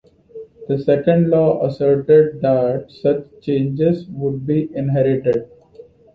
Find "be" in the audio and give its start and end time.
4.47-4.75